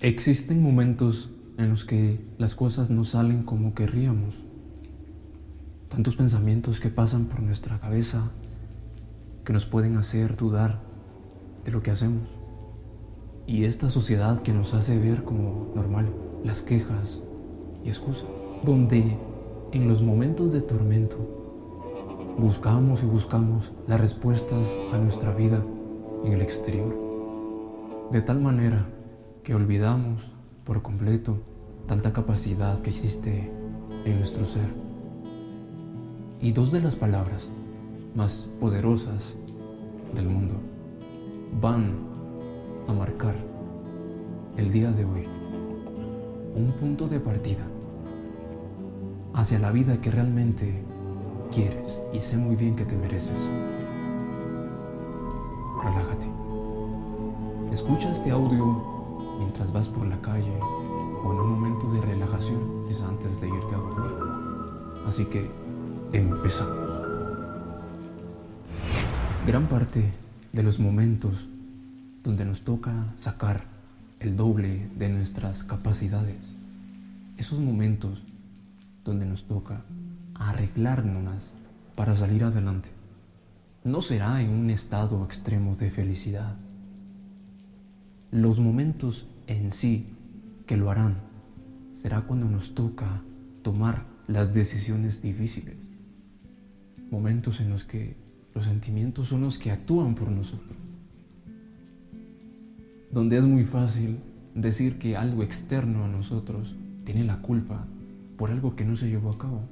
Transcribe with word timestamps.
Existen 0.00 0.62
momentos 0.62 1.28
en 1.56 1.70
los 1.70 1.84
que 1.84 2.24
las 2.38 2.54
cosas 2.54 2.88
no 2.88 3.04
salen 3.04 3.42
como 3.42 3.74
querríamos. 3.74 4.46
Tantos 5.88 6.14
pensamientos 6.14 6.78
que 6.78 6.88
pasan 6.88 7.24
por 7.24 7.42
nuestra 7.42 7.80
cabeza 7.80 8.30
que 9.44 9.52
nos 9.52 9.66
pueden 9.66 9.96
hacer 9.96 10.36
dudar 10.36 10.80
de 11.64 11.72
lo 11.72 11.82
que 11.82 11.90
hacemos. 11.90 12.28
Y 13.48 13.64
esta 13.64 13.90
sociedad 13.90 14.42
que 14.42 14.52
nos 14.52 14.72
hace 14.72 14.96
ver 15.00 15.24
como 15.24 15.72
normal 15.74 16.06
las 16.44 16.62
quejas 16.62 17.20
y 17.84 17.88
excusas, 17.88 18.28
donde 18.62 19.18
en 19.72 19.88
los 19.88 20.00
momentos 20.00 20.52
de 20.52 20.60
tormento 20.60 22.36
buscamos 22.38 23.02
y 23.02 23.06
buscamos 23.06 23.72
las 23.88 24.00
respuestas 24.00 24.78
a 24.92 24.98
nuestra 24.98 25.34
vida 25.34 25.60
en 26.24 26.34
el 26.34 26.40
exterior, 26.40 26.94
de 28.12 28.22
tal 28.22 28.40
manera 28.40 28.86
que 29.48 29.54
olvidamos 29.54 30.30
por 30.66 30.82
completo 30.82 31.38
tanta 31.86 32.12
capacidad 32.12 32.82
que 32.82 32.90
existe 32.90 33.50
en 34.04 34.18
nuestro 34.18 34.44
ser. 34.44 34.68
Y 36.38 36.52
dos 36.52 36.70
de 36.70 36.82
las 36.82 36.96
palabras 36.96 37.48
más 38.14 38.52
poderosas 38.60 39.38
del 40.14 40.26
mundo 40.26 40.54
van 41.62 41.94
a 42.88 42.92
marcar 42.92 43.36
el 44.58 44.70
día 44.70 44.92
de 44.92 45.06
hoy 45.06 45.26
un 46.54 46.74
punto 46.78 47.08
de 47.08 47.18
partida 47.18 47.66
hacia 49.32 49.58
la 49.60 49.72
vida 49.72 49.98
que 50.02 50.10
realmente 50.10 50.84
quieres 51.50 52.02
y 52.12 52.20
sé 52.20 52.36
muy 52.36 52.54
bien 52.54 52.76
que 52.76 52.84
te 52.84 52.98
mereces. 52.98 53.48
Relájate. 55.82 56.26
Escucha 57.72 58.12
este 58.12 58.30
audio 58.30 58.97
mientras 59.38 59.72
vas 59.72 59.88
por 59.88 60.06
la 60.06 60.20
calle 60.20 60.52
o 61.24 61.32
en 61.32 61.40
un 61.40 61.50
momento 61.50 61.90
de 61.92 62.00
relajación, 62.00 62.84
es 62.88 63.00
antes 63.02 63.40
de 63.40 63.48
irte 63.48 63.74
a 63.74 63.78
dormir. 63.78 64.12
Así 65.06 65.24
que 65.26 65.50
empezamos. 66.12 67.06
Gran 69.46 69.66
parte 69.66 70.12
de 70.52 70.62
los 70.62 70.78
momentos 70.78 71.48
donde 72.22 72.44
nos 72.44 72.62
toca 72.62 73.14
sacar 73.18 73.64
el 74.20 74.36
doble 74.36 74.90
de 74.96 75.08
nuestras 75.08 75.64
capacidades, 75.64 76.36
esos 77.36 77.58
momentos 77.60 78.22
donde 79.04 79.24
nos 79.24 79.44
toca 79.44 79.82
arreglárnoslas 80.34 81.42
para 81.94 82.14
salir 82.16 82.44
adelante, 82.44 82.90
no 83.84 84.02
será 84.02 84.42
en 84.42 84.50
un 84.50 84.70
estado 84.70 85.24
extremo 85.24 85.76
de 85.76 85.90
felicidad, 85.90 86.56
los 88.30 88.58
momentos 88.58 89.26
en 89.46 89.72
sí 89.72 90.06
que 90.66 90.76
lo 90.76 90.90
harán 90.90 91.16
será 91.94 92.22
cuando 92.22 92.48
nos 92.48 92.74
toca 92.74 93.22
tomar 93.62 94.04
las 94.26 94.52
decisiones 94.52 95.22
difíciles. 95.22 95.76
Momentos 97.10 97.60
en 97.60 97.70
los 97.70 97.84
que 97.84 98.16
los 98.54 98.66
sentimientos 98.66 99.28
son 99.28 99.42
los 99.42 99.58
que 99.58 99.70
actúan 99.70 100.14
por 100.14 100.30
nosotros. 100.30 100.76
Donde 103.10 103.38
es 103.38 103.44
muy 103.44 103.64
fácil 103.64 104.18
decir 104.54 104.98
que 104.98 105.16
algo 105.16 105.42
externo 105.42 106.04
a 106.04 106.08
nosotros 106.08 106.76
tiene 107.04 107.24
la 107.24 107.40
culpa 107.40 107.86
por 108.36 108.50
algo 108.50 108.76
que 108.76 108.84
no 108.84 108.96
se 108.96 109.08
llevó 109.08 109.30
a 109.30 109.38
cabo. 109.38 109.62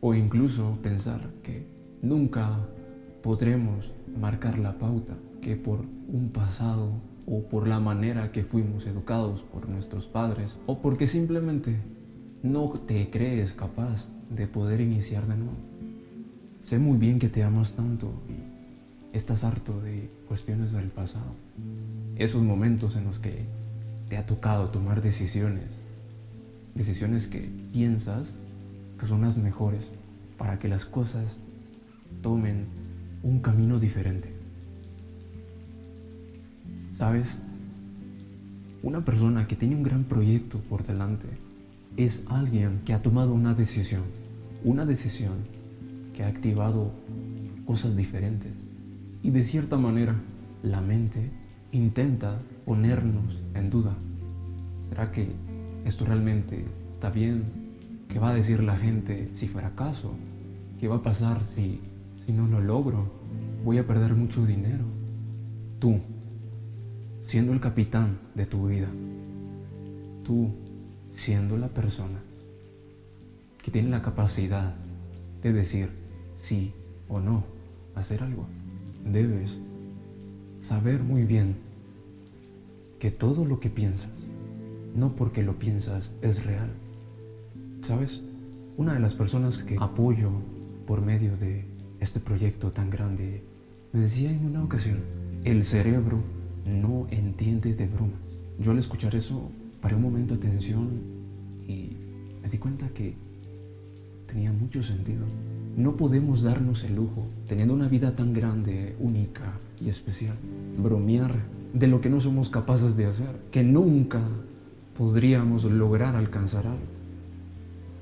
O 0.00 0.14
incluso 0.14 0.78
pensar 0.82 1.20
que 1.42 1.66
nunca 2.00 2.58
podremos 3.22 3.92
marcar 4.18 4.58
la 4.58 4.78
pauta 4.78 5.14
que 5.42 5.56
por 5.56 5.84
un 6.08 6.30
pasado 6.32 6.92
o 7.26 7.42
por 7.48 7.66
la 7.66 7.80
manera 7.80 8.32
que 8.32 8.44
fuimos 8.44 8.86
educados 8.86 9.42
por 9.42 9.68
nuestros 9.68 10.06
padres 10.06 10.58
o 10.66 10.80
porque 10.80 11.08
simplemente 11.08 11.78
no 12.42 12.68
te 12.70 13.10
crees 13.10 13.52
capaz 13.52 14.08
de 14.30 14.46
poder 14.46 14.80
iniciar 14.80 15.26
de 15.26 15.36
nuevo. 15.36 15.56
Sé 16.60 16.78
muy 16.78 16.98
bien 16.98 17.18
que 17.18 17.28
te 17.28 17.42
amas 17.42 17.74
tanto 17.74 18.12
y 18.28 19.16
estás 19.16 19.44
harto 19.44 19.80
de 19.80 20.10
cuestiones 20.28 20.72
del 20.72 20.88
pasado. 20.88 21.34
Esos 22.16 22.42
momentos 22.42 22.96
en 22.96 23.04
los 23.04 23.18
que 23.18 23.46
te 24.08 24.16
ha 24.16 24.26
tocado 24.26 24.68
tomar 24.68 25.02
decisiones, 25.02 25.66
decisiones 26.74 27.26
que 27.26 27.50
piensas 27.72 28.34
que 28.98 29.06
son 29.06 29.22
las 29.22 29.38
mejores 29.38 29.88
para 30.36 30.58
que 30.58 30.68
las 30.68 30.84
cosas 30.84 31.38
tomen 32.22 32.66
un 33.22 33.40
camino 33.40 33.78
diferente. 33.78 34.43
¿Sabes? 37.04 37.36
Una 38.82 39.04
persona 39.04 39.46
que 39.46 39.56
tiene 39.56 39.76
un 39.76 39.82
gran 39.82 40.04
proyecto 40.04 40.60
por 40.60 40.86
delante 40.86 41.26
es 41.98 42.24
alguien 42.30 42.80
que 42.86 42.94
ha 42.94 43.02
tomado 43.02 43.34
una 43.34 43.52
decisión, 43.52 44.04
una 44.64 44.86
decisión 44.86 45.34
que 46.14 46.24
ha 46.24 46.28
activado 46.28 46.92
cosas 47.66 47.94
diferentes. 47.94 48.54
Y 49.22 49.28
de 49.32 49.44
cierta 49.44 49.76
manera, 49.76 50.14
la 50.62 50.80
mente 50.80 51.30
intenta 51.72 52.40
ponernos 52.64 53.42
en 53.52 53.68
duda. 53.68 53.94
¿Será 54.88 55.12
que 55.12 55.28
esto 55.84 56.06
realmente 56.06 56.64
está 56.90 57.10
bien? 57.10 57.44
¿Qué 58.08 58.18
va 58.18 58.30
a 58.30 58.34
decir 58.34 58.62
la 58.62 58.78
gente 58.78 59.28
si 59.34 59.46
fracaso? 59.46 60.14
¿Qué 60.80 60.88
va 60.88 60.96
a 60.96 61.02
pasar 61.02 61.42
si, 61.54 61.82
si 62.24 62.32
no 62.32 62.48
lo 62.48 62.62
logro? 62.62 63.12
Voy 63.62 63.76
a 63.76 63.86
perder 63.86 64.14
mucho 64.14 64.46
dinero. 64.46 64.86
Tú, 65.78 66.00
siendo 67.24 67.52
el 67.52 67.60
capitán 67.60 68.18
de 68.34 68.46
tu 68.46 68.68
vida, 68.68 68.88
tú 70.24 70.50
siendo 71.16 71.56
la 71.56 71.68
persona 71.68 72.20
que 73.62 73.70
tiene 73.70 73.88
la 73.88 74.02
capacidad 74.02 74.74
de 75.42 75.52
decir 75.52 75.88
sí 76.36 76.74
o 77.08 77.20
no 77.20 77.44
hacer 77.94 78.22
algo, 78.22 78.46
debes 79.04 79.58
saber 80.58 81.02
muy 81.02 81.24
bien 81.24 81.56
que 82.98 83.10
todo 83.10 83.44
lo 83.44 83.58
que 83.58 83.70
piensas, 83.70 84.10
no 84.94 85.16
porque 85.16 85.42
lo 85.42 85.58
piensas, 85.58 86.12
es 86.20 86.44
real. 86.44 86.70
¿Sabes? 87.82 88.22
Una 88.76 88.94
de 88.94 89.00
las 89.00 89.14
personas 89.14 89.58
que 89.58 89.76
apoyo 89.78 90.30
por 90.86 91.00
medio 91.00 91.36
de 91.36 91.64
este 92.00 92.20
proyecto 92.20 92.72
tan 92.72 92.90
grande 92.90 93.42
me 93.92 94.00
decía 94.00 94.30
en 94.30 94.44
una 94.44 94.62
ocasión, 94.62 95.00
el 95.44 95.64
cerebro 95.64 96.33
no 96.66 97.06
entiende 97.10 97.74
de 97.74 97.86
bromas. 97.86 98.20
Yo 98.58 98.72
al 98.72 98.78
escuchar 98.78 99.14
eso 99.14 99.50
paré 99.80 99.96
un 99.96 100.02
momento 100.02 100.36
de 100.36 100.46
atención 100.46 100.88
y 101.66 101.96
me 102.42 102.48
di 102.48 102.58
cuenta 102.58 102.88
que 102.88 103.14
tenía 104.26 104.52
mucho 104.52 104.82
sentido. 104.82 105.24
No 105.76 105.96
podemos 105.96 106.42
darnos 106.42 106.84
el 106.84 106.94
lujo, 106.94 107.26
teniendo 107.48 107.74
una 107.74 107.88
vida 107.88 108.14
tan 108.14 108.32
grande, 108.32 108.96
única 109.00 109.58
y 109.80 109.88
especial, 109.88 110.36
bromear 110.78 111.34
de 111.72 111.88
lo 111.88 112.00
que 112.00 112.10
no 112.10 112.20
somos 112.20 112.48
capaces 112.48 112.96
de 112.96 113.06
hacer, 113.06 113.34
que 113.50 113.64
nunca 113.64 114.22
podríamos 114.96 115.64
lograr 115.64 116.14
alcanzar 116.14 116.66
algo, 116.66 116.86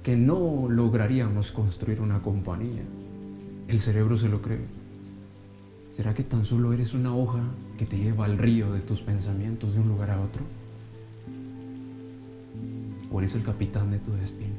que 0.02 0.16
no 0.16 0.68
lograríamos 0.68 1.52
construir 1.52 2.00
una 2.00 2.20
compañía. 2.20 2.82
El 3.68 3.80
cerebro 3.80 4.16
se 4.16 4.28
lo 4.28 4.42
cree. 4.42 4.81
¿Será 5.92 6.14
que 6.14 6.24
tan 6.24 6.46
solo 6.46 6.72
eres 6.72 6.94
una 6.94 7.14
hoja 7.14 7.42
que 7.76 7.84
te 7.84 7.98
lleva 7.98 8.24
al 8.24 8.38
río 8.38 8.72
de 8.72 8.80
tus 8.80 9.02
pensamientos 9.02 9.74
de 9.74 9.80
un 9.80 9.88
lugar 9.88 10.10
a 10.10 10.20
otro? 10.22 10.42
¿O 13.10 13.18
eres 13.18 13.34
el 13.34 13.42
capitán 13.42 13.90
de 13.90 13.98
tu 13.98 14.10
destino? 14.12 14.54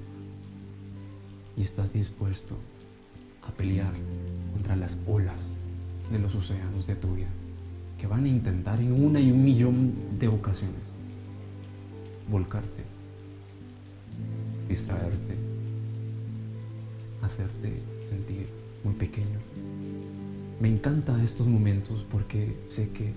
Y 1.57 1.63
estás 1.63 1.91
dispuesto 1.91 2.59
a 3.41 3.51
pelear 3.51 3.93
contra 4.53 4.75
las 4.75 4.95
olas 5.07 5.39
de 6.11 6.19
los 6.19 6.35
océanos 6.35 6.85
de 6.85 6.95
tu 6.95 7.15
vida, 7.15 7.29
que 7.97 8.05
van 8.05 8.25
a 8.25 8.27
intentar 8.27 8.79
en 8.79 9.03
una 9.03 9.19
y 9.19 9.31
un 9.31 9.43
millón 9.43 10.19
de 10.19 10.27
ocasiones 10.27 10.81
volcarte, 12.29 12.83
distraerte, 14.69 15.35
hacerte 17.23 17.81
sentir 18.07 18.47
muy 18.83 18.93
pequeño 18.93 19.39
me 20.59 20.69
encantan 20.69 21.21
estos 21.21 21.47
momentos 21.47 22.05
porque 22.09 22.57
sé 22.67 22.89
que 22.89 23.13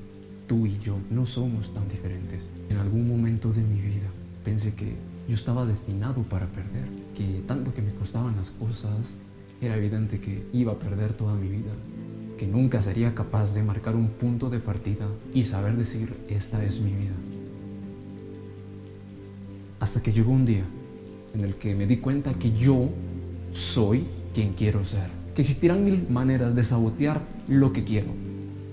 tú 0.47 0.67
y 0.67 0.79
yo 0.79 0.99
no 1.11 1.27
somos 1.27 1.73
tan 1.75 1.89
diferentes. 1.89 2.43
En 2.69 2.79
algún 2.79 3.09
momento 3.09 3.53
de 3.53 3.63
mi 3.63 3.81
vida 3.81 4.09
pensé 4.45 4.75
que 4.75 4.95
yo 5.29 5.35
estaba 5.35 5.67
destinado 5.67 6.23
para 6.23 6.47
perder, 6.47 6.89
que 7.17 7.43
tanto 7.47 7.75
que 7.75 7.83
me 7.83 7.93
costaban 7.95 8.37
las 8.37 8.51
cosas, 8.51 9.15
era 9.61 9.77
evidente 9.77 10.21
que 10.21 10.47
iba 10.53 10.73
a 10.73 10.79
perder 10.79 11.15
toda 11.15 11.35
mi 11.35 11.49
vida, 11.49 11.73
que 12.39 12.47
nunca 12.47 12.83
sería 12.83 13.15
capaz 13.15 13.55
de 13.55 13.63
marcar 13.63 13.97
un 13.97 14.09
punto 14.09 14.51
de 14.51 14.61
partida 14.61 15.09
y 15.35 15.45
saber 15.45 15.77
decir, 15.77 16.15
esta 16.29 16.65
es 16.65 16.81
mi 16.81 16.93
vida. 16.93 17.15
Hasta 19.81 20.03
que 20.03 20.13
llegó 20.13 20.33
un 20.33 20.47
día 20.47 20.65
en 21.35 21.41
el 21.45 21.57
que 21.57 21.75
me 21.75 21.87
di 21.87 21.99
cuenta 21.99 22.35
que 22.35 22.53
yo 22.53 22.91
soy 23.53 24.05
quien 24.35 24.53
quiero 24.53 24.85
ser 24.85 25.26
que 25.37 25.43
existirán 25.43 25.85
mil 25.85 26.09
maneras 26.09 26.55
de 26.55 26.65
sabotear 26.65 27.21
lo 27.47 27.75
que 27.75 27.85
quiero, 27.85 28.09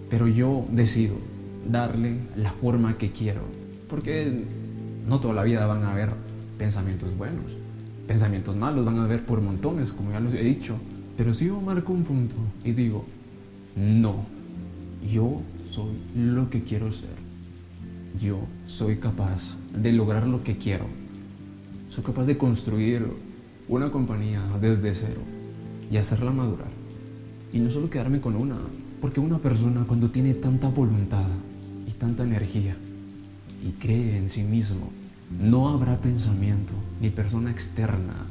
pero 0.10 0.30
yo 0.30 0.65
decido 0.71 1.15
darle 1.69 2.19
la 2.38 2.51
forma 2.51 2.98
que 2.98 3.12
quiero, 3.12 3.42
porque 3.89 4.45
No 5.06 5.19
toda 5.19 5.33
la 5.33 5.44
vida 5.44 5.65
van 5.65 5.83
a 5.83 5.92
haber 5.92 6.12
pensamientos 6.57 7.18
buenos. 7.18 7.44
Pensamientos 8.07 8.56
malos 8.56 8.86
van 8.86 9.00
a 9.00 9.04
haber 9.04 9.25
por 9.25 9.42
montones, 9.42 9.92
como 9.92 10.12
ya 10.12 10.21
lo 10.21 10.31
he 10.31 10.42
dicho. 10.42 10.77
Pero 11.18 11.33
si 11.33 11.48
yo 11.48 11.60
marco 11.60 11.92
un 11.92 12.04
punto 12.04 12.36
y 12.63 12.71
digo, 12.71 13.04
no, 13.75 14.24
yo 15.06 15.42
soy 15.71 15.98
lo 16.16 16.50
que 16.50 16.63
quiero 16.63 16.94
ser. 16.94 17.18
Yo 18.21 18.39
soy 18.66 18.95
capaz 18.95 19.57
de 19.77 19.92
lograr 19.92 20.25
lo 20.25 20.42
que 20.42 20.57
quiero. 20.57 20.86
Soy 21.89 22.06
capaz 22.06 22.24
de 22.24 22.38
construir 22.38 23.06
una 23.68 23.92
compañía 23.92 24.42
desde 24.62 24.95
cero 24.95 25.32
y 25.94 25.98
hacerla 25.98 26.31
madurar. 26.31 26.72
Y 27.54 27.60
no 27.60 27.69
solo 27.69 27.88
quedarme 27.88 28.19
con 28.19 28.36
una, 28.36 28.57
porque 29.00 29.19
una 29.19 29.38
persona 29.38 29.86
cuando 29.88 30.10
tiene 30.10 30.34
tanta 30.34 30.68
voluntad 30.68 31.28
y 31.88 31.92
tanta 31.92 32.24
energía 32.24 32.75
y 33.63 33.74
cree 33.74 34.18
en 34.18 34.31
sí 34.31 34.42
mismo, 34.42 34.90
no 35.40 35.69
habrá 35.69 36.00
pensamiento 36.00 36.74
ni 37.00 37.12
persona 37.12 37.51
externa 37.51 38.25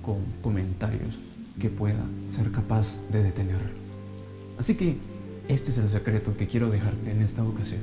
con 0.00 0.16
comentarios 0.40 1.20
que 1.60 1.68
pueda 1.68 2.02
ser 2.30 2.50
capaz 2.50 3.02
de 3.12 3.22
detenerlo. 3.22 3.76
Así 4.58 4.74
que 4.74 4.96
este 5.48 5.72
es 5.72 5.76
el 5.76 5.90
secreto 5.90 6.34
que 6.34 6.46
quiero 6.46 6.70
dejarte 6.70 7.10
en 7.10 7.20
esta 7.20 7.44
ocasión. 7.44 7.82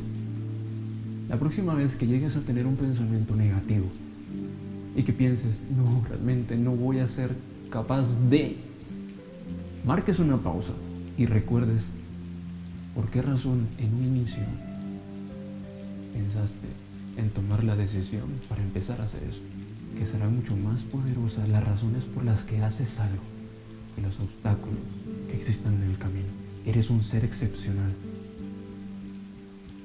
La 1.30 1.38
próxima 1.38 1.75
vez 1.75 1.95
que 1.98 2.07
llegues 2.07 2.36
a 2.36 2.42
tener 2.42 2.65
un 2.65 2.77
pensamiento 2.77 3.36
negativo 3.36 3.86
y 4.95 5.04
que 5.04 5.13
pienses, 5.13 5.62
no, 5.77 6.04
realmente 6.10 6.57
no 6.57 6.71
voy 6.71 6.98
a 6.98 7.07
ser 7.07 7.30
capaz 7.69 8.27
de, 8.27 8.73
marques 9.83 10.19
una 10.19 10.38
pausa 10.38 10.74
y 11.18 11.25
recuerdes 11.25 11.91
por 12.95 13.09
qué 13.09 13.21
razón 13.21 13.68
en 13.77 13.94
un 13.94 14.06
inicio 14.06 14.44
pensaste 16.13 16.68
en 17.18 17.30
tomar 17.31 17.63
la 17.63 17.75
decisión 17.75 18.30
para 18.47 18.63
empezar 18.63 19.01
a 19.01 19.06
hacer 19.06 19.24
eso, 19.24 19.41
que 19.97 20.06
será 20.06 20.30
mucho 20.30 20.56
más 20.56 20.81
poderosa 20.83 21.45
las 21.47 21.63
razones 21.63 22.06
por 22.06 22.24
las 22.24 22.44
que 22.44 22.62
haces 22.63 23.00
algo 23.00 23.24
y 23.97 24.01
los 24.01 24.19
obstáculos 24.19 24.80
que 25.30 25.35
existan 25.35 25.75
en 25.75 25.89
el 25.89 25.97
camino. 25.97 26.29
Eres 26.65 26.89
un 26.89 27.03
ser 27.03 27.25
excepcional. 27.25 27.94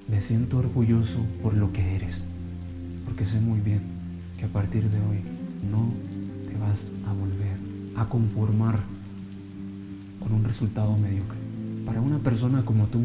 Me 0.07 0.21
siento 0.21 0.59
orgulloso 0.59 1.25
por 1.43 1.55
lo 1.55 1.73
que 1.73 1.97
eres, 1.97 2.25
porque 3.05 3.27
sé 3.27 3.41
muy 3.41 3.61
bien 3.61 3.83
que 4.39 4.45
a 4.45 4.49
partir 4.49 4.89
de 4.89 5.01
hoy 5.01 5.21
no 5.71 5.93
te 6.47 6.57
vas 6.57 6.93
a 7.07 7.13
volver 7.13 7.59
a 7.97 8.09
conformar 8.09 8.81
un 10.35 10.45
resultado 10.45 10.97
mediocre. 10.97 11.39
Para 11.87 12.01
una 12.01 12.19
persona 12.19 12.65
como 12.65 12.87
tú 12.87 13.05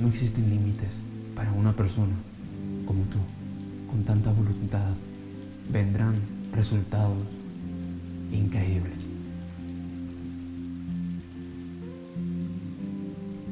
no 0.00 0.08
existen 0.08 0.50
límites. 0.50 0.92
Para 1.34 1.52
una 1.52 1.72
persona 1.72 2.14
como 2.86 3.02
tú 3.04 3.18
con 3.90 4.04
tanta 4.04 4.32
voluntad, 4.32 4.94
vendrán 5.70 6.16
resultados 6.52 7.18
increíbles. 8.30 8.98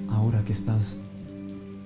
Ahora 0.08 0.44
que 0.44 0.52
estás 0.52 0.99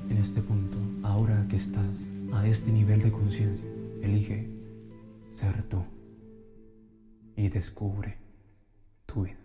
en 0.08 0.16
este 0.18 0.42
punto, 0.42 0.78
ahora 1.02 1.46
que 1.48 1.56
estás 1.56 1.86
a 2.32 2.46
este 2.46 2.72
nivel 2.72 3.02
de 3.02 3.12
conciencia, 3.12 3.66
elige 4.02 4.48
ser 5.28 5.62
tú 5.64 5.84
y 7.36 7.48
descubre 7.48 8.16
tu 9.06 9.24
vida. 9.24 9.43